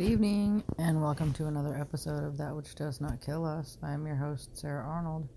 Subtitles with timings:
[0.00, 3.76] Good evening, and welcome to another episode of That Which Does Not Kill Us.
[3.82, 5.28] I'm your host, Sarah Arnold,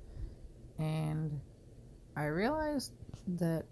[0.80, 1.38] and
[2.16, 2.94] I realized
[3.40, 3.66] that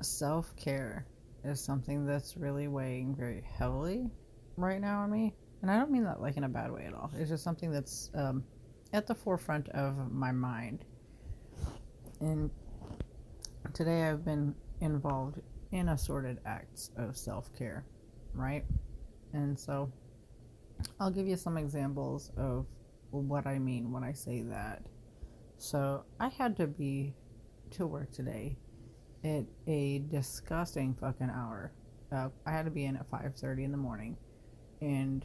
[0.00, 1.06] self care
[1.44, 4.10] is something that's really weighing very heavily
[4.56, 5.32] right now on me.
[5.62, 7.70] And I don't mean that like in a bad way at all, it's just something
[7.70, 8.42] that's um,
[8.92, 10.84] at the forefront of my mind.
[12.18, 12.50] And
[13.74, 15.40] today I've been involved
[15.70, 17.84] in assorted acts of self care,
[18.34, 18.64] right?
[19.32, 19.92] And so
[21.00, 22.66] I'll give you some examples of
[23.10, 24.82] what I mean when I say that.
[25.58, 27.14] So I had to be
[27.72, 28.56] to work today
[29.24, 31.72] at a disgusting fucking hour.
[32.10, 34.16] Uh, I had to be in at 5:30 in the morning,
[34.80, 35.24] and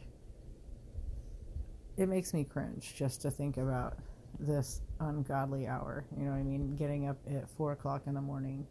[1.96, 3.98] it makes me cringe just to think about
[4.38, 6.04] this ungodly hour.
[6.16, 6.76] You know what I mean?
[6.76, 8.66] Getting up at four o'clock in the morning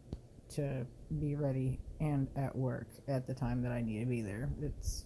[0.50, 0.86] to
[1.18, 4.48] be ready and at work at the time that I need to be there.
[4.62, 5.04] It's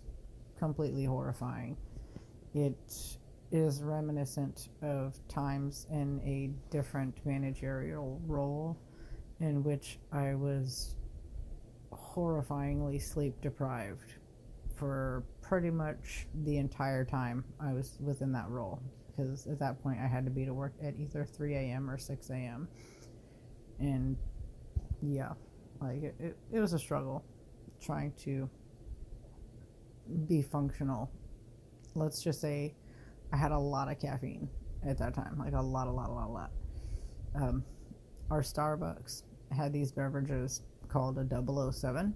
[0.62, 1.76] completely horrifying.
[2.54, 2.78] It
[3.50, 8.78] is reminiscent of times in a different managerial role
[9.40, 10.94] in which I was
[11.92, 14.14] horrifyingly sleep deprived
[14.76, 18.80] for pretty much the entire time I was within that role.
[19.08, 21.90] Because at that point, I had to be to work at either 3 a.m.
[21.90, 22.68] or 6 a.m.
[23.80, 24.16] And
[25.02, 25.32] yeah,
[25.80, 27.24] like it, it, it was a struggle
[27.80, 28.48] trying to
[30.26, 31.10] be functional.
[31.94, 32.74] Let's just say
[33.32, 34.48] I had a lot of caffeine
[34.86, 36.50] at that time, like a lot, a lot, a lot, a lot.
[37.34, 37.64] Um,
[38.30, 42.14] our Starbucks had these beverages called a 007,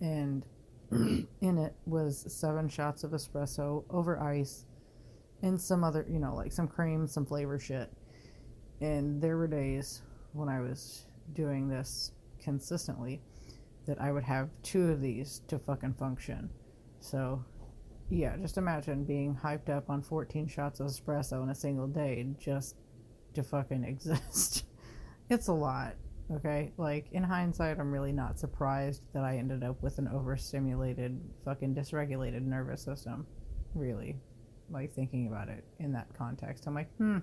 [0.00, 0.44] and
[1.40, 4.64] in it was seven shots of espresso over ice
[5.42, 7.90] and some other, you know, like some cream, some flavor shit.
[8.80, 13.20] And there were days when I was doing this consistently
[13.86, 16.50] that I would have two of these to fucking function.
[17.04, 17.44] So,
[18.08, 22.26] yeah, just imagine being hyped up on 14 shots of espresso in a single day
[22.38, 22.76] just
[23.34, 24.64] to fucking exist.
[25.28, 25.96] it's a lot,
[26.32, 26.72] okay?
[26.78, 31.74] Like, in hindsight, I'm really not surprised that I ended up with an overstimulated, fucking
[31.74, 33.26] dysregulated nervous system.
[33.74, 34.16] Really.
[34.70, 36.66] Like, thinking about it in that context.
[36.66, 37.18] I'm like, hmm,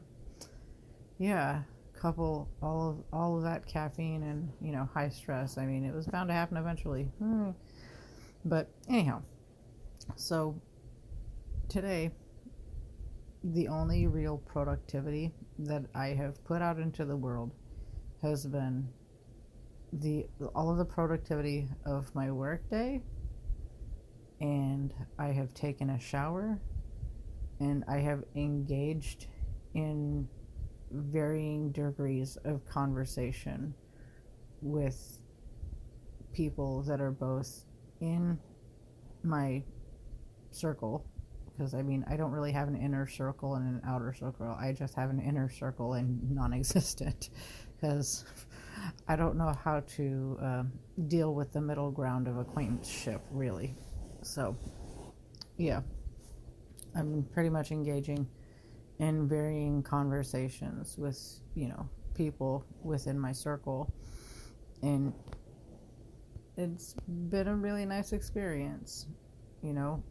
[1.17, 1.63] yeah,
[2.00, 5.94] couple all of all of that caffeine and you know high stress i mean it
[5.94, 7.51] was bound to happen eventually hmm.
[8.44, 9.22] but anyhow
[10.16, 10.59] so
[11.69, 12.11] today,
[13.44, 17.51] the only real productivity that I have put out into the world
[18.21, 18.88] has been
[19.94, 23.01] the all of the productivity of my workday
[24.39, 26.59] and I have taken a shower
[27.59, 29.27] and I have engaged
[29.73, 30.27] in
[30.91, 33.73] varying degrees of conversation
[34.61, 35.19] with
[36.33, 37.66] people that are both
[38.00, 38.39] in
[39.23, 39.63] my
[40.51, 41.06] circle
[41.51, 44.56] because I mean I don't really have an inner circle and an outer circle.
[44.59, 47.29] I just have an inner circle and non-existent
[47.75, 48.25] because
[49.07, 50.63] I don't know how to uh,
[51.07, 53.75] deal with the middle ground of acquaintanceship really.
[54.23, 54.56] So
[55.57, 55.81] yeah,
[56.95, 58.28] I'm pretty much engaging
[59.00, 61.18] in varying conversations with
[61.56, 63.91] you know people within my circle
[64.83, 65.13] and
[66.57, 66.95] it's
[67.29, 69.07] been a really nice experience
[69.63, 70.03] you know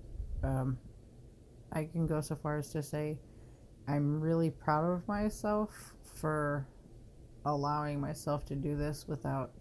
[0.42, 0.78] um,
[1.72, 3.18] I can go so far as to say
[3.88, 6.66] I'm really proud of myself for
[7.44, 9.52] allowing myself to do this without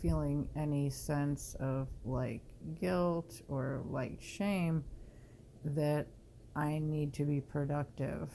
[0.00, 2.42] feeling any sense of like
[2.80, 4.84] guilt or like shame
[5.64, 6.06] that
[6.54, 8.30] I need to be productive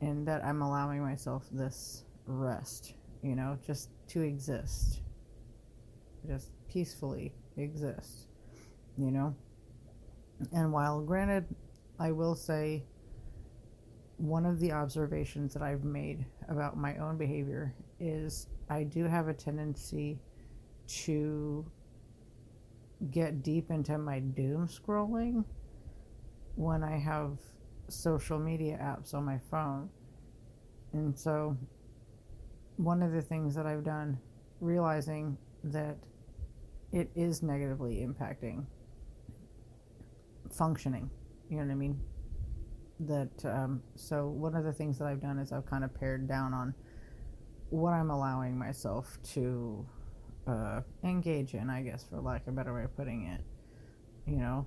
[0.00, 5.00] and that I'm allowing myself this rest, you know, just to exist,
[6.26, 8.28] just peacefully exist,
[8.96, 9.34] you know.
[10.52, 11.46] And while granted,
[11.98, 12.84] I will say
[14.18, 19.28] one of the observations that I've made about my own behavior is I do have
[19.28, 20.18] a tendency
[20.88, 21.64] to
[23.10, 25.44] get deep into my doom scrolling
[26.56, 27.38] when I have
[27.88, 29.88] social media apps on my phone.
[30.92, 31.56] And so,
[32.76, 34.18] one of the things that I've done,
[34.60, 35.96] realizing that
[36.92, 38.64] it is negatively impacting
[40.52, 41.10] functioning.
[41.48, 42.00] You know what I mean?
[43.00, 46.28] That um, so one of the things that I've done is I've kind of pared
[46.28, 46.74] down on
[47.70, 49.86] what I'm allowing myself to
[50.46, 53.40] uh, engage in, I guess, for lack of a better way of putting it.
[54.26, 54.66] You know,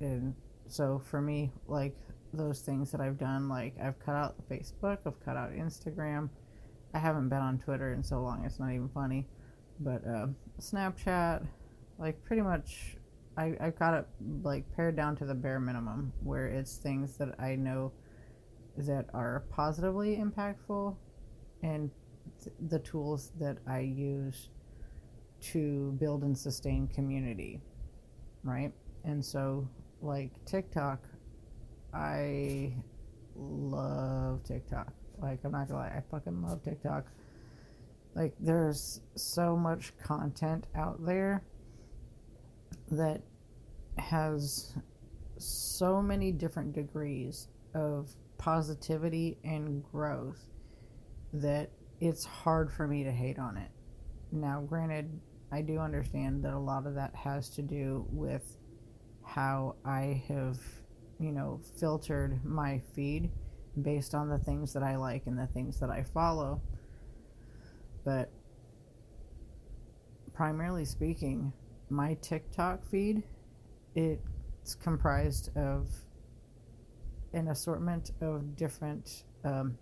[0.00, 0.34] and
[0.68, 1.96] so for me, like
[2.32, 6.28] those things that I've done, like I've cut out Facebook, I've cut out Instagram.
[6.94, 9.26] I haven't been on Twitter in so long; it's not even funny.
[9.80, 10.26] But uh,
[10.60, 11.46] Snapchat,
[11.98, 12.96] like pretty much
[13.36, 14.06] I, I've got it
[14.42, 17.92] like pared down to the bare minimum where it's things that I know
[18.76, 20.94] that are positively impactful
[21.62, 21.90] and
[22.42, 24.50] th- the tools that I use
[25.40, 27.60] to build and sustain community,
[28.44, 28.72] right?
[29.04, 29.68] And so,
[30.00, 31.00] like TikTok,
[31.92, 32.74] I
[33.34, 34.92] love TikTok.
[35.18, 37.06] Like, I'm not gonna lie, I fucking love TikTok.
[38.14, 41.42] Like, there's so much content out there
[42.90, 43.22] that
[43.98, 44.74] has
[45.38, 50.46] so many different degrees of positivity and growth
[51.32, 51.70] that
[52.00, 53.70] it's hard for me to hate on it.
[54.30, 55.20] Now, granted,
[55.50, 58.58] I do understand that a lot of that has to do with
[59.22, 60.58] how I have,
[61.20, 63.30] you know, filtered my feed
[63.80, 66.60] based on the things that I like and the things that I follow.
[68.04, 68.30] But
[70.34, 71.52] primarily speaking,
[71.92, 73.22] my TikTok feed
[73.94, 75.90] it's comprised of
[77.32, 79.76] an assortment of different um,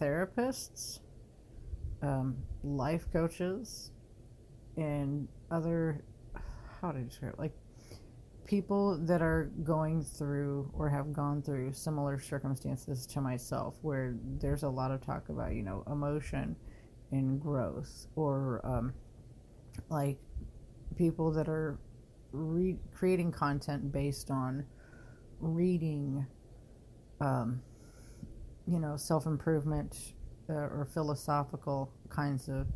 [0.00, 1.00] therapists,
[2.02, 3.90] um, life coaches,
[4.76, 6.04] and other
[6.80, 7.38] how to describe it?
[7.38, 7.52] like
[8.46, 14.62] people that are going through or have gone through similar circumstances to myself where there's
[14.62, 16.56] a lot of talk about you know emotion
[17.12, 18.92] and growth or um,
[19.88, 20.18] like
[21.00, 21.78] people that are
[22.30, 24.62] re- creating content based on
[25.40, 26.26] reading
[27.22, 27.62] um,
[28.66, 30.12] you know self-improvement
[30.50, 32.66] uh, or philosophical kinds of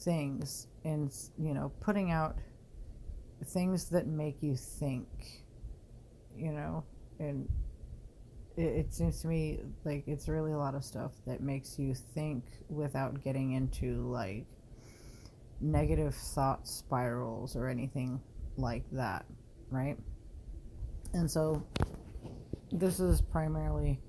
[0.00, 2.36] things and you know putting out
[3.46, 5.06] things that make you think
[6.36, 6.82] you know
[7.20, 7.48] and
[8.56, 11.94] it, it, seems to me like it's really a lot of stuff that makes you
[11.94, 14.44] think without getting into like
[15.64, 18.20] negative thought spirals or anything
[18.56, 19.24] like that
[19.70, 19.96] right
[21.14, 21.64] and so
[22.72, 24.00] this is primarily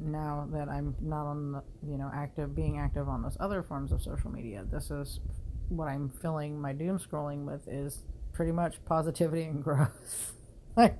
[0.00, 3.92] now that I'm not on the, you know, active, being active on those other forms
[3.92, 4.64] of social media.
[4.70, 5.20] This is
[5.68, 10.32] what I'm filling my doom scrolling with is pretty much positivity and growth.
[10.76, 10.98] like,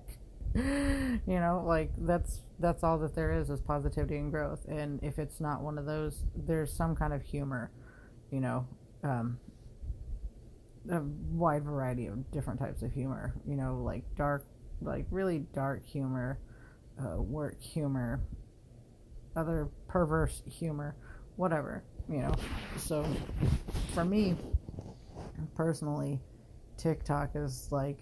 [0.55, 4.65] you know, like that's that's all that there is is positivity and growth.
[4.67, 7.71] And if it's not one of those, there's some kind of humor,
[8.33, 8.67] you know,
[9.03, 9.39] um,
[10.91, 13.35] a wide variety of different types of humor.
[13.47, 14.45] You know, like dark,
[14.81, 16.39] like really dark humor,
[17.01, 18.21] uh, work humor,
[19.37, 20.97] other perverse humor,
[21.37, 22.35] whatever, you know.
[22.77, 23.07] So
[23.95, 24.37] for me
[25.55, 26.21] personally,
[26.77, 28.01] TikTok is like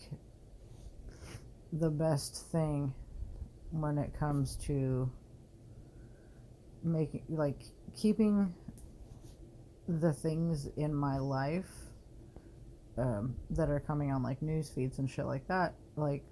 [1.73, 2.93] the best thing
[3.71, 5.11] when it comes to
[6.83, 7.63] making like
[7.97, 8.55] keeping
[9.89, 11.71] the things in my life
[12.99, 16.25] um, that are coming on like news feeds and shit like that like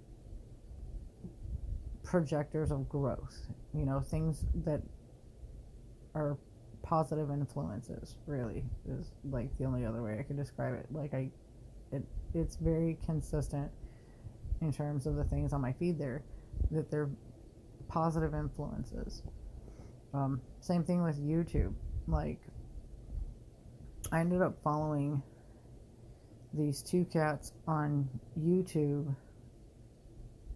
[2.02, 4.82] projectors of growth you know things that
[6.14, 6.36] are
[6.82, 10.86] positive influences really is like the only other way i can describe it.
[10.92, 11.30] Like i
[11.92, 12.02] it
[12.34, 13.70] it's very consistent
[14.60, 16.22] in terms of the things on my feed there
[16.70, 17.10] that they're
[17.88, 19.22] positive influences.
[20.12, 21.74] Um, same thing with youtube
[22.06, 22.40] like
[24.12, 25.22] i ended up following
[26.52, 28.08] these two cats on
[28.38, 29.14] youtube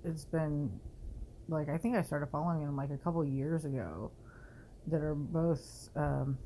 [0.04, 0.70] it's been
[1.48, 4.10] like I think I started following them like a couple years ago
[4.86, 6.38] that are both um,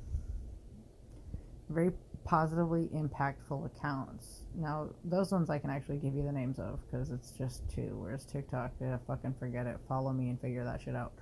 [1.69, 1.91] very
[2.25, 4.43] positively impactful accounts.
[4.55, 7.97] Now, those ones I can actually give you the names of because it's just two.
[8.01, 9.79] Whereas TikTok, yeah, fucking forget it.
[9.89, 11.13] Follow me and figure that shit out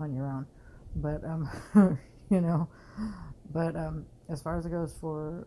[0.00, 0.46] on your own.
[0.96, 1.48] But um,
[2.30, 2.68] you know,
[3.52, 5.46] but um, as far as it goes for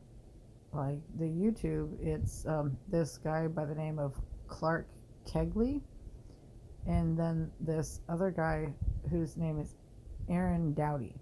[0.74, 4.88] like the YouTube, it's um, this guy by the name of Clark
[5.26, 5.82] Kegley
[6.86, 8.74] and then this other guy
[9.10, 9.76] whose name is
[10.30, 11.16] Aaron Doughty.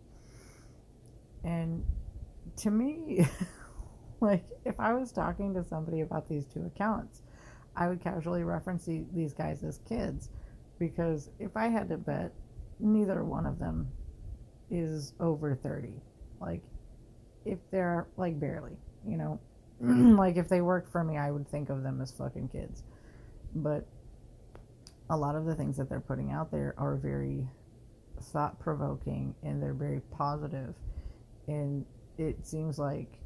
[1.43, 1.83] And
[2.57, 3.27] to me,
[4.21, 7.21] like if I was talking to somebody about these two accounts,
[7.75, 10.29] I would casually reference these guys as kids
[10.79, 12.31] because if I had to bet,
[12.79, 13.87] neither one of them
[14.71, 15.93] is over 30.
[16.39, 16.61] Like
[17.45, 19.39] if they're like barely, you know,
[20.17, 22.83] like if they worked for me, I would think of them as fucking kids.
[23.55, 23.87] But
[25.09, 27.47] a lot of the things that they're putting out there are very
[28.21, 30.75] thought provoking and they're very positive.
[31.47, 31.85] and
[32.17, 33.19] it seems like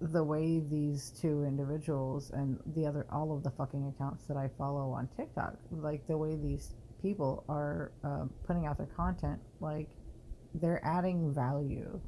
[0.00, 4.48] the way these two individuals and the other all of the fucking accounts that I
[4.58, 9.88] follow on TikTok like the way these people are uh, putting out their content like
[10.54, 12.00] they're adding value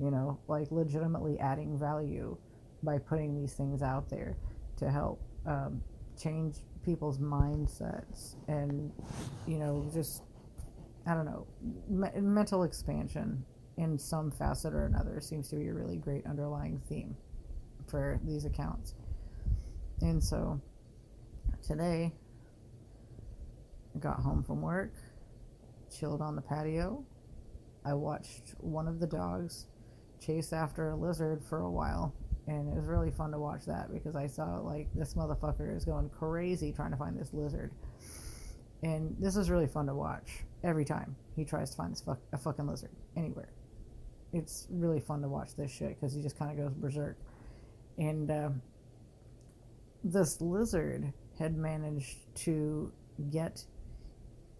[0.00, 2.36] you know like legitimately adding value
[2.82, 4.36] by putting these things out there
[4.76, 5.80] to help um,
[6.20, 8.92] change people's mindsets and
[9.46, 10.22] you know just
[11.06, 11.46] i don't know
[11.88, 13.44] me- mental expansion
[13.76, 17.16] in some facet or another seems to be a really great underlying theme
[17.86, 18.94] for these accounts.
[20.00, 20.60] And so
[21.66, 22.12] today
[23.94, 24.94] I got home from work
[25.96, 27.04] chilled on the patio.
[27.84, 29.66] I watched one of the dogs
[30.24, 32.14] chase after a lizard for a while
[32.46, 35.84] and it was really fun to watch that because I saw like this motherfucker is
[35.84, 37.72] going crazy trying to find this lizard,
[38.82, 42.18] and this is really fun to watch every time he tries to find this fuck
[42.32, 43.48] a fucking lizard anywhere.
[44.32, 47.16] It's really fun to watch this shit because he just kind of goes berserk,
[47.98, 48.50] and uh,
[50.02, 52.92] this lizard had managed to
[53.30, 53.64] get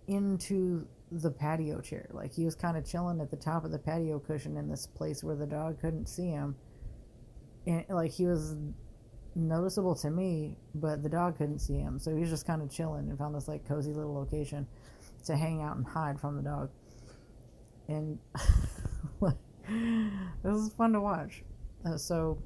[0.07, 0.87] into
[1.23, 2.09] the patio chair.
[2.13, 4.87] Like he was kind of chilling at the top of the patio cushion in this
[4.87, 6.57] place where the dog couldn't see him
[7.67, 8.57] and like he was
[9.35, 12.71] noticeable to me, but the dog couldn't see him, so he was just kind of
[12.71, 14.67] chilling and found this like cozy little location
[15.25, 16.71] to hang out and hide from the dog.
[17.89, 18.19] And
[20.43, 21.43] this is fun to watch.
[21.85, 22.39] Uh, so,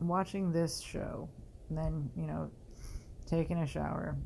[0.00, 1.28] watching this show,
[1.70, 2.50] then you know,
[3.26, 4.16] taking a shower,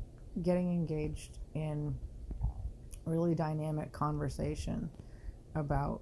[0.43, 1.95] getting engaged in
[3.05, 4.89] really dynamic conversation
[5.55, 6.01] about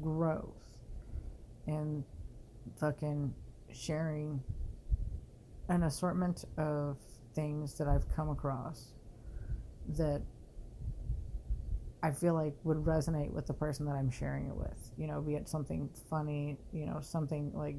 [0.00, 0.78] growth
[1.66, 2.04] and
[2.78, 3.34] fucking
[3.72, 4.42] sharing
[5.68, 6.96] an assortment of
[7.34, 8.94] things that I've come across
[9.96, 10.22] that
[12.02, 14.90] I feel like would resonate with the person that I'm sharing it with.
[14.96, 17.76] You know, be it something funny, you know, something like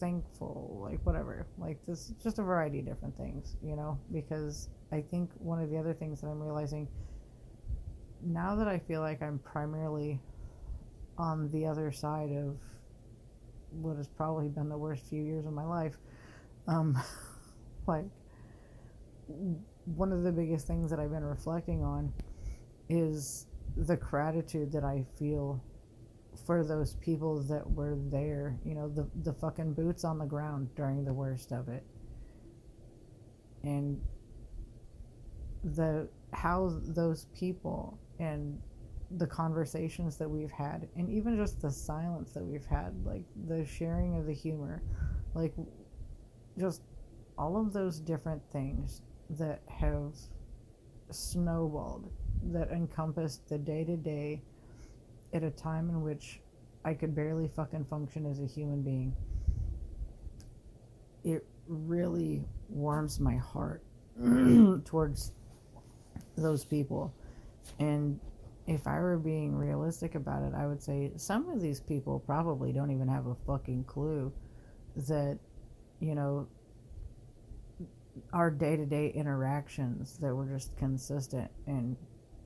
[0.00, 1.46] thankful, like whatever.
[1.56, 5.70] Like this, just a variety of different things, you know, because I think one of
[5.70, 6.88] the other things that I'm realizing
[8.22, 10.20] now that I feel like I'm primarily
[11.18, 12.56] on the other side of
[13.70, 15.96] what has probably been the worst few years of my life.
[16.66, 16.98] Um,
[17.86, 18.06] like,
[19.84, 22.12] one of the biggest things that I've been reflecting on
[22.88, 23.46] is
[23.76, 25.62] the gratitude that I feel
[26.46, 30.68] for those people that were there, you know, the the fucking boots on the ground
[30.74, 31.84] during the worst of it.
[33.62, 34.00] And
[35.62, 38.60] the how those people and
[39.16, 43.66] the conversations that we've had and even just the silence that we've had like the
[43.66, 44.82] sharing of the humor
[45.34, 45.52] like
[46.58, 46.82] just
[47.36, 50.14] all of those different things that have
[51.10, 52.08] snowballed
[52.52, 54.40] that encompassed the day to day
[55.32, 56.40] at a time in which
[56.84, 59.14] I could barely fucking function as a human being.
[61.24, 63.82] It really warms my heart
[64.84, 65.32] towards
[66.36, 67.14] those people.
[67.78, 68.20] And
[68.66, 72.72] if I were being realistic about it, I would say some of these people probably
[72.72, 74.32] don't even have a fucking clue
[74.96, 75.38] that,
[76.00, 76.46] you know,
[78.32, 81.96] our day to day interactions that were just consistent and,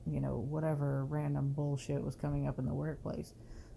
[0.06, 3.35] you know, whatever random bullshit was coming up in the workplace.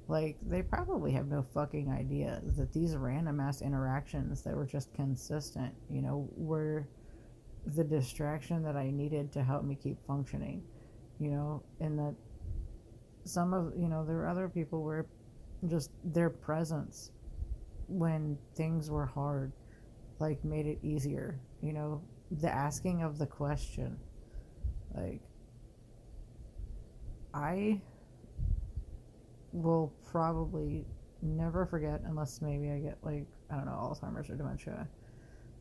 [0.10, 4.94] Like, they probably have no fucking idea that these random ass interactions that were just
[4.94, 6.88] consistent, you know, were
[7.66, 10.64] the distraction that I needed to help me keep functioning,
[11.20, 12.16] you know, and that
[13.24, 15.06] some of you know there were other people where
[15.68, 17.12] just their presence
[17.88, 19.52] when things were hard
[20.20, 22.02] like made it easier you know?
[22.32, 23.98] The asking of the question
[24.96, 25.22] like
[27.34, 27.80] i
[29.54, 30.86] will probably
[31.22, 34.88] never forget unless maybe i get like i don't know alzheimer's or dementia.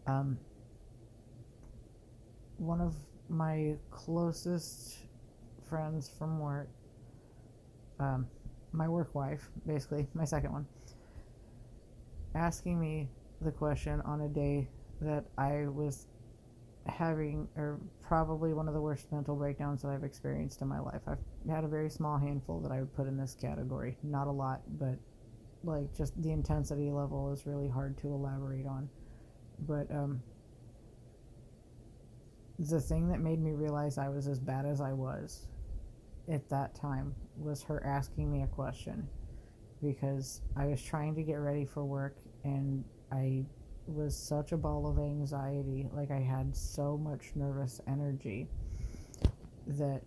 [0.07, 0.39] Um
[2.59, 2.95] one of
[3.29, 5.06] my closest
[5.69, 6.69] friends from work
[7.99, 8.27] um,
[8.73, 10.67] my work wife, basically, my second one,
[12.35, 13.09] asking me
[13.41, 14.69] the question on a day
[15.01, 16.07] that I was
[16.87, 21.01] having, or probably one of the worst mental breakdowns that I've experienced in my life.
[21.07, 21.19] I've
[21.51, 23.97] had a very small handful that I would put in this category.
[24.03, 24.97] Not a lot, but
[25.65, 28.89] like just the intensity level is really hard to elaborate on.
[29.67, 30.23] But um,
[32.59, 35.47] the thing that made me realize I was as bad as I was
[36.29, 39.09] at that time was her asking me a question
[39.83, 43.45] because I was trying to get ready for work and I
[43.87, 45.87] was such a ball of anxiety.
[45.93, 48.49] Like I had so much nervous energy
[49.67, 50.03] that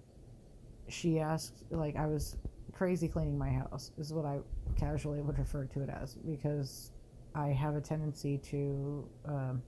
[0.90, 2.38] she asked, like, I was
[2.74, 4.40] crazy cleaning my house, is what I
[4.78, 6.92] casually would refer to it as because
[7.36, 9.62] I have a tendency to, um,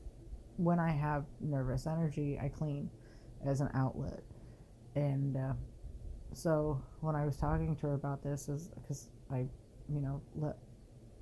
[0.57, 2.89] when I have nervous energy, I clean
[3.45, 4.23] as an outlet.
[4.95, 5.53] And, uh,
[6.33, 9.45] so when I was talking to her about this, is because I,
[9.89, 10.57] you know, let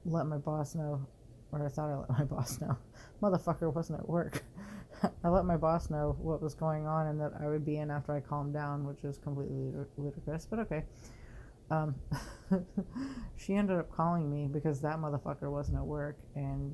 [0.06, 1.06] let my boss know,
[1.52, 2.78] or I thought I let my boss know,
[3.22, 4.44] motherfucker wasn't at work.
[5.24, 7.90] I let my boss know what was going on and that I would be in
[7.90, 10.84] after I calmed down, which is completely ludicrous, but okay.
[11.72, 11.96] Um,
[13.38, 16.74] she ended up calling me because that motherfucker wasn't at work, and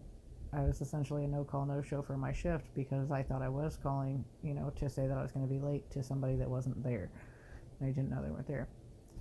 [0.53, 3.49] I was essentially a no call, no show for my shift because I thought I
[3.49, 6.35] was calling, you know, to say that I was going to be late to somebody
[6.37, 7.11] that wasn't there.
[7.81, 8.67] I didn't know they weren't there.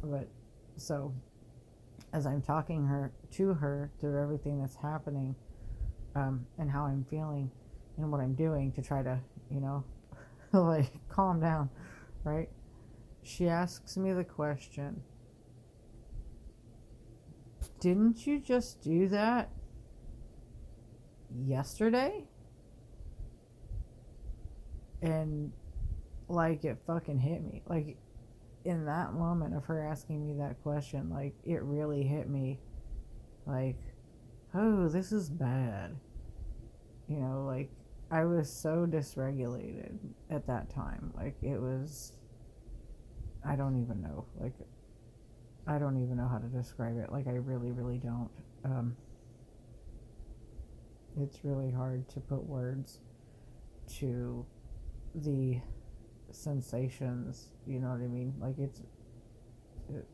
[0.03, 0.29] But
[0.77, 1.13] so
[2.13, 5.35] as I'm talking her to her through everything that's happening
[6.15, 7.51] um, and how I'm feeling
[7.97, 9.19] and what I'm doing to try to,
[9.51, 9.85] you know,
[10.53, 11.71] like calm down,
[12.23, 12.49] right?
[13.23, 15.03] She asks me the question
[17.81, 19.51] Didn't you just do that
[21.35, 22.25] yesterday?
[25.03, 25.53] And
[26.29, 27.63] like it fucking hit me.
[27.67, 27.97] Like
[28.65, 32.59] in that moment of her asking me that question, like it really hit me
[33.47, 33.77] like,
[34.55, 35.97] oh, this is bad.
[37.09, 37.71] You know, like
[38.11, 39.97] I was so dysregulated
[40.31, 41.13] at that time.
[41.15, 42.13] Like it was
[43.47, 44.25] I don't even know.
[44.41, 44.55] Like
[45.67, 47.13] I don't even know how to describe it.
[47.13, 48.31] Like I really, really don't.
[48.65, 48.97] Um
[51.21, 53.01] it's really hard to put words
[53.99, 54.45] to
[55.15, 55.61] the
[56.35, 58.35] sensations you know what i mean?
[58.41, 58.81] Like it's
[59.89, 60.07] it,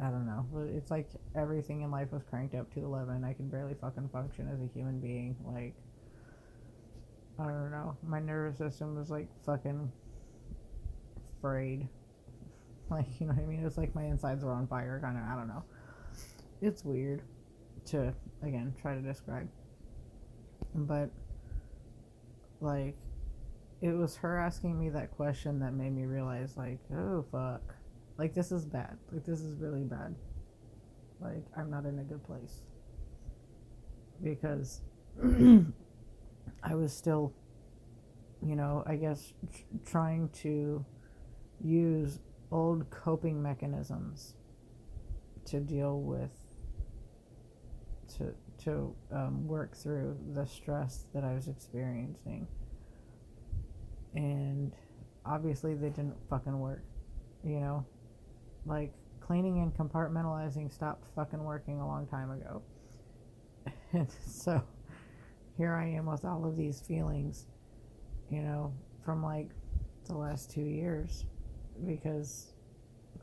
[0.00, 0.46] i don't know.
[0.74, 4.48] It's like everything in life was cranked up to 11 i can barely fucking function
[4.52, 5.36] as a human being.
[5.44, 5.74] Like
[7.38, 7.96] i don't know.
[8.06, 9.90] My nervous system was like fucking
[11.40, 11.88] frayed.
[12.88, 13.66] Like you know what i mean?
[13.66, 15.64] It's like my insides were on fire kind of i don't know.
[16.62, 17.22] It's weird
[17.86, 19.48] to again try to describe.
[20.72, 21.10] But
[22.60, 22.96] like
[23.82, 27.74] it was her asking me that question that made me realize like oh fuck.
[28.18, 28.96] Like this is bad.
[29.12, 30.14] Like this is really bad.
[31.20, 32.62] Like i'm not in a good place.
[34.22, 34.80] Because
[36.62, 37.32] i was still
[38.46, 40.84] you know i guess tr- trying to
[41.62, 42.20] use
[42.52, 44.34] old coping mechanisms
[45.46, 46.30] to deal with
[48.16, 48.34] to
[48.64, 52.46] to um, work through the stress that I was experiencing.
[54.16, 54.72] And
[55.24, 56.82] obviously, they didn't fucking work.
[57.44, 57.86] You know?
[58.64, 62.62] Like, cleaning and compartmentalizing stopped fucking working a long time ago.
[63.92, 64.62] And so,
[65.56, 67.46] here I am with all of these feelings,
[68.30, 68.72] you know,
[69.04, 69.50] from like
[70.06, 71.24] the last two years
[71.86, 72.52] because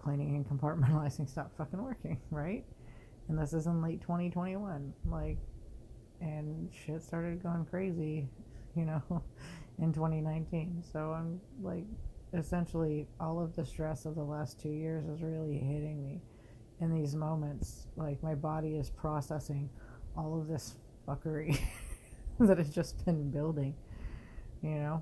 [0.01, 2.65] cleaning and compartmentalizing stopped fucking working, right?
[3.29, 5.37] and this is in late 2021 like
[6.21, 8.27] and shit started going crazy
[8.75, 9.23] you know
[9.79, 11.85] in 2019 so i'm like
[12.33, 16.19] essentially all of the stress of the last two years is really hitting me
[16.81, 17.85] in these moments.
[17.95, 19.69] Like my body is processing
[20.17, 20.75] all of this
[21.07, 21.59] fuckery
[22.39, 23.75] that has just been building
[24.63, 25.01] you know?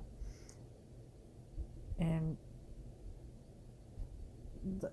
[1.98, 2.36] And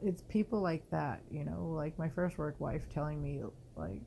[0.02, 3.42] it's people like that, you know, like my first work wife telling me
[3.76, 4.02] like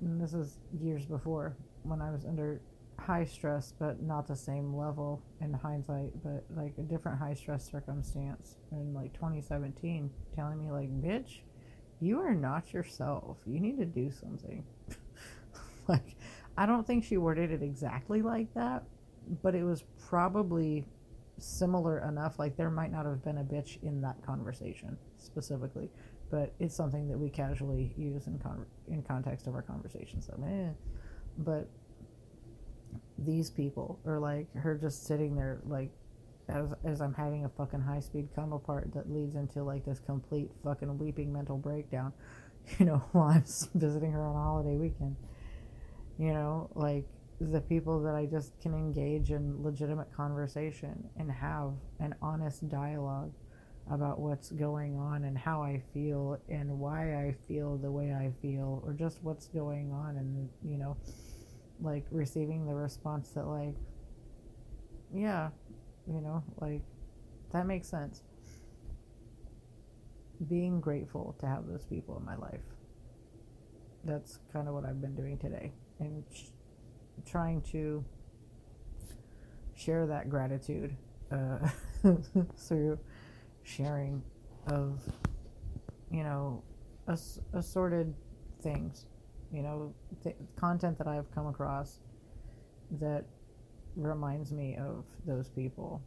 [0.00, 2.60] this is years before when I was under
[3.06, 7.68] high stress but not the same level in hindsight but like a different high stress
[7.68, 11.40] circumstance in like 2017 telling me like bitch
[12.00, 14.64] you are not yourself you need to do something
[15.88, 16.16] like
[16.56, 18.84] i don't think she worded it exactly like that
[19.42, 20.86] but it was probably
[21.42, 22.38] similar enough.
[22.38, 25.90] Like there might not have been a bitch in that conversation specifically,
[26.30, 30.20] but it's something that we casually use in con- in context of our conversation.
[30.20, 30.74] So, man,
[31.38, 31.68] but
[33.24, 35.90] these people or like her just sitting there like
[36.50, 40.00] as as I'm having a fucking high speed come apart that leads into like this
[40.00, 42.12] complete fucking weeping mental breakdown,
[42.78, 45.16] you know, while I'm visiting her on a holiday weekend.
[46.18, 47.06] You know, like
[47.40, 53.32] the people that I just can engage in legitimate conversation and have an honest dialogue
[53.90, 58.32] about what's going on and how I feel and why I feel the way I
[58.42, 60.96] feel or just what's going on and you know
[61.82, 63.74] like receiving the response that like
[65.12, 65.48] yeah
[66.06, 66.82] you know like
[67.52, 68.22] that makes sense.
[70.48, 72.60] Being grateful to have those people in my life.
[74.04, 76.24] That's kind of what I've been doing today and
[77.26, 78.02] trying to
[79.74, 80.96] share that gratitude
[81.30, 81.58] uh,
[82.56, 82.98] through
[83.62, 84.22] sharing
[84.68, 85.00] of
[86.10, 86.62] you know
[87.08, 88.14] ass- assorted
[88.62, 89.06] things
[89.52, 92.00] you know th- content that i've come across
[93.00, 93.24] that
[93.96, 96.02] reminds me of those people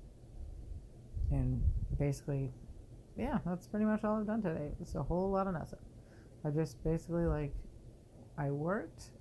[1.32, 1.62] and
[2.00, 2.50] basically
[3.18, 5.80] yeah that's pretty much all i've done today it's a whole lot of nothing
[6.46, 7.54] i just basically like
[8.38, 9.12] i worked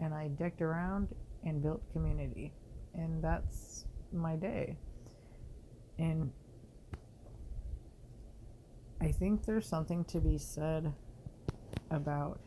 [0.00, 1.08] and i decked around
[1.44, 2.52] and built community.
[2.94, 4.76] and that's my day.
[5.98, 6.30] And
[9.00, 10.92] I think there's something to be said
[11.90, 12.40] about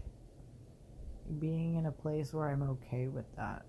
[1.39, 3.65] being in a place where I'm okay with that.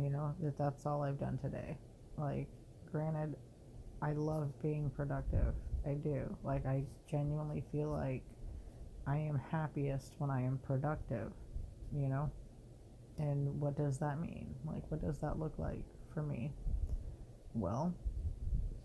[0.00, 1.78] You know, that that's all I've done today.
[2.16, 2.48] Like,
[2.90, 3.36] granted,
[4.02, 5.54] I love being productive.
[5.86, 6.36] I do.
[6.42, 8.22] Like, I genuinely feel like
[9.06, 11.30] I am happiest when I am productive,
[11.94, 12.30] you know?
[13.18, 14.54] And what does that mean?
[14.66, 16.52] Like, what does that look like for me?
[17.52, 17.94] Well,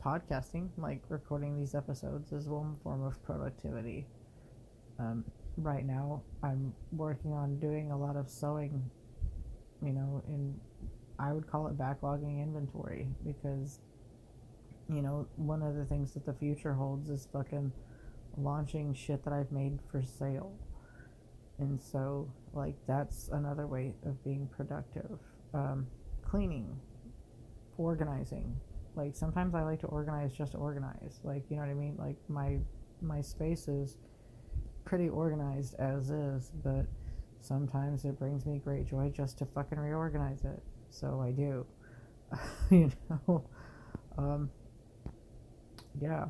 [0.05, 4.05] podcasting, like recording these episodes, is one form of productivity.
[4.99, 5.25] Um,
[5.63, 8.89] right now, I'm working on doing a lot of sewing,
[9.81, 10.59] you know, in
[11.19, 13.79] I would call it backlogging inventory because,
[14.87, 17.73] you know, one of the things that the future holds is fucking
[18.37, 20.53] launching shit that I've made for sale.
[21.57, 25.19] And so, like, that's another way of being productive.
[25.53, 25.87] Um,
[26.23, 26.79] cleaning,
[27.77, 28.55] organizing.
[28.95, 31.19] Like, sometimes I like to organize just organize.
[31.23, 31.95] Like, you know what I mean?
[31.99, 32.59] Like, my
[33.01, 33.97] my space is
[34.89, 36.85] pretty organized as is, but
[37.39, 40.63] sometimes it brings me great joy just to fucking reorganize it.
[40.89, 41.65] So I do.
[42.71, 43.45] you know?
[44.17, 44.49] Um,
[46.01, 46.25] yeah.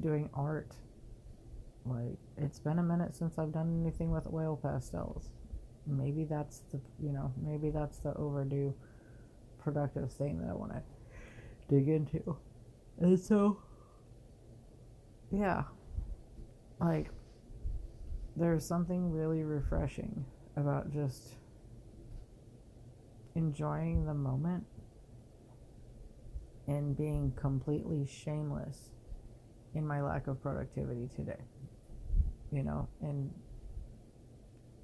[0.00, 0.74] Doing art
[1.88, 5.30] like, it's been a minute since I've done anything with oil pastels.
[5.86, 8.74] Maybe that's the, you know, maybe that's the overdue
[9.58, 10.82] productive thing that I want to
[11.68, 12.36] dig into.
[12.98, 13.58] And so,
[15.30, 15.62] yeah,
[16.80, 17.10] like,
[18.38, 20.24] there's something really refreshing
[20.56, 21.34] about just
[23.34, 24.64] enjoying the moment
[26.66, 28.90] and being completely shameless
[29.74, 31.44] in my lack of productivity today
[32.50, 33.30] you know, and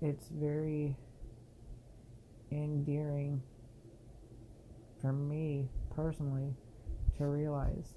[0.03, 0.97] it's very
[2.51, 3.43] endearing
[5.01, 6.55] for me personally
[7.17, 7.95] to realize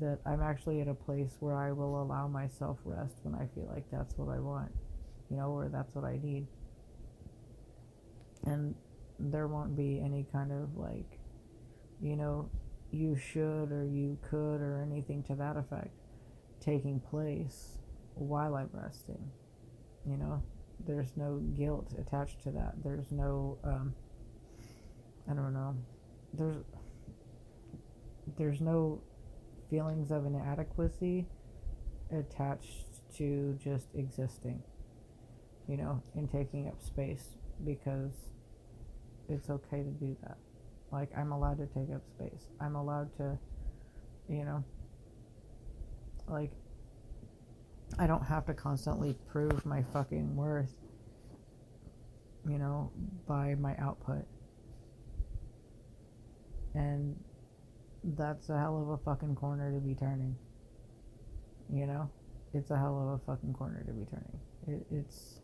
[0.00, 3.68] that I'm actually at a place where I will allow myself rest when I feel
[3.72, 4.72] like that's what I want,
[5.30, 6.46] you know, or that's what I need.
[8.44, 8.74] And
[9.18, 11.18] there won't be any kind of like,
[12.00, 12.50] you know,
[12.90, 15.94] you should or you could or anything to that effect
[16.60, 17.78] taking place
[18.14, 19.30] while I'm resting.
[20.06, 20.42] You know,
[20.86, 22.74] there's no guilt attached to that.
[22.82, 23.94] There's no, um,
[25.30, 25.76] I don't know,
[26.32, 26.56] there's
[28.36, 29.00] there's no
[29.74, 31.26] feelings of inadequacy
[32.12, 34.62] attached to just existing.
[35.66, 37.24] You know, and taking up space
[37.64, 38.12] because
[39.28, 40.36] it's okay to do that.
[40.92, 42.50] Like I'm allowed to take up space.
[42.60, 43.38] I'm allowed to,
[44.28, 44.62] you know,
[46.28, 46.50] like
[47.98, 50.74] I don't have to constantly prove my fucking worth,
[52.46, 52.92] you know,
[53.26, 54.26] by my output.
[56.74, 57.16] And
[58.16, 60.36] that's a hell of a fucking corner to be turning.
[61.72, 62.10] You know?
[62.52, 64.40] It's a hell of a fucking corner to be turning.
[64.66, 65.40] It, it's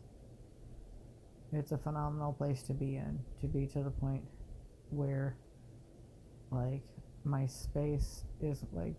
[1.53, 4.23] it's a phenomenal place to be in, to be to the point
[4.89, 5.35] where
[6.49, 6.81] like
[7.25, 8.95] my space is like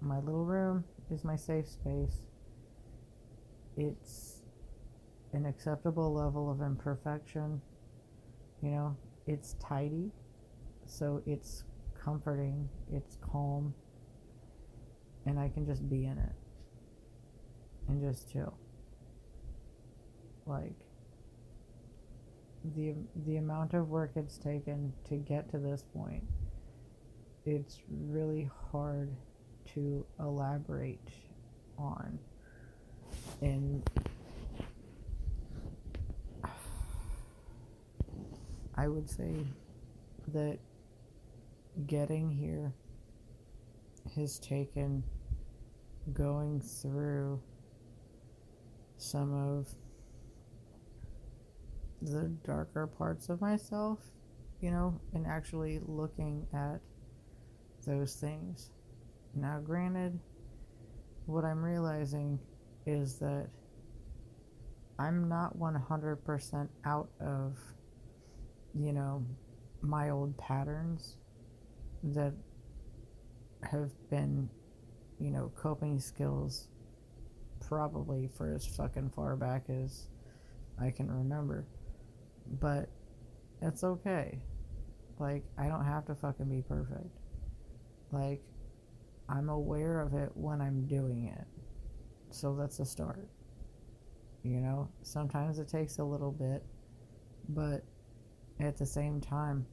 [0.00, 2.22] my little room is my safe space
[3.76, 4.42] it's
[5.32, 7.60] an acceptable level of imperfection.
[8.62, 10.10] You know, it's tidy,
[10.86, 11.64] so it's
[12.04, 13.74] comforting, it's calm,
[15.26, 16.32] and I can just be in it
[17.88, 18.54] and just chill.
[20.46, 20.74] Like
[22.74, 22.94] the
[23.26, 26.24] the amount of work it's taken to get to this point,
[27.46, 29.10] it's really hard
[29.74, 31.08] to elaborate
[31.78, 32.18] on
[33.40, 33.88] and
[38.76, 39.46] I would say
[40.32, 40.58] that
[41.86, 42.72] getting here
[44.14, 45.02] has taken
[46.12, 47.40] going through
[48.96, 49.68] some of
[52.02, 53.98] the darker parts of myself,
[54.60, 56.80] you know, and actually looking at
[57.86, 58.70] those things.
[59.34, 60.18] Now, granted,
[61.26, 62.38] what I'm realizing
[62.86, 63.48] is that
[64.98, 67.58] I'm not 100% out of,
[68.74, 69.24] you know,
[69.80, 71.16] my old patterns
[72.12, 72.34] that
[73.62, 74.48] have been,
[75.18, 76.68] you know, coping skills
[77.66, 80.08] probably for as fucking far back as
[80.80, 81.66] I can remember.
[82.60, 82.90] But
[83.62, 84.42] it's okay.
[85.18, 87.18] Like, I don't have to fucking be perfect.
[88.12, 88.42] Like,
[89.28, 91.46] I'm aware of it when I'm doing it.
[92.30, 93.28] So that's a start.
[94.42, 96.62] You know, sometimes it takes a little bit,
[97.48, 97.82] but
[98.60, 99.64] at the same time,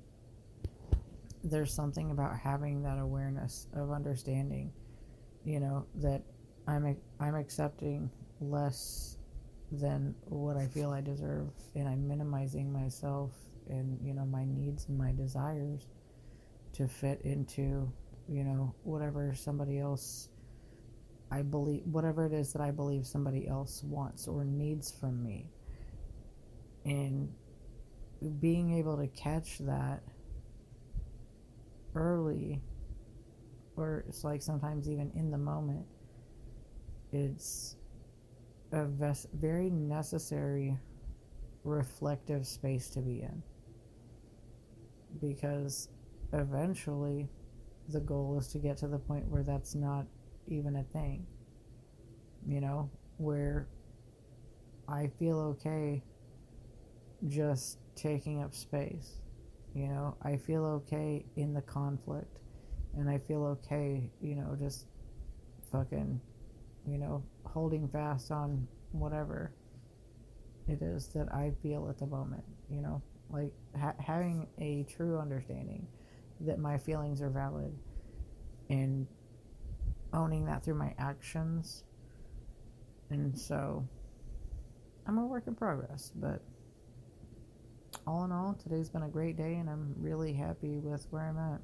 [1.44, 4.72] there's something about having that awareness of understanding,
[5.44, 6.22] you know, that
[6.68, 9.18] I'm I'm accepting less
[9.72, 13.32] than what I feel I deserve, and I'm minimizing myself
[13.70, 15.88] and you know my needs and my desires
[16.74, 17.92] to fit into
[18.28, 20.30] you know whatever somebody else
[21.32, 25.50] I believe whatever it is that I believe somebody else wants or needs from me.
[26.84, 27.32] And
[28.40, 30.04] being able to catch that
[31.96, 32.62] early
[33.76, 35.86] or it's like sometimes even in the moment
[37.12, 37.76] it's
[38.72, 40.78] a ves- very necessary
[41.64, 43.44] reflective space to be in.
[45.20, 45.90] Because
[46.34, 47.28] eventually
[47.90, 50.06] the goal is to get to the point where that's not
[50.48, 51.26] even a thing
[52.48, 53.68] you know where
[54.88, 56.02] i feel okay
[57.28, 59.20] just taking up space
[59.74, 62.40] you know i feel okay in the conflict
[62.98, 64.88] and i feel okay you know just
[65.72, 66.20] fucking
[66.88, 69.54] you know holding fast on whatever
[70.68, 73.02] it is that i feel at the moment you know?
[73.30, 75.88] Like ha- having a true understanding
[76.42, 77.74] that my feelings are valid
[78.70, 79.08] and
[80.14, 81.84] owning that through my actions.
[83.10, 83.88] And so
[85.08, 86.44] i'm a work in progress but
[88.08, 91.38] all in all today's been a great day and i'm really happy with where i'm
[91.38, 91.62] at.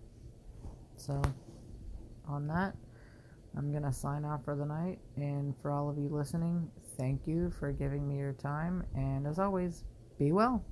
[0.96, 1.22] So
[2.28, 2.76] on that
[3.58, 7.28] i'm going to sign off for the night and for all of you listening thank
[7.28, 9.84] you for giving me your time and as always
[10.20, 10.64] be well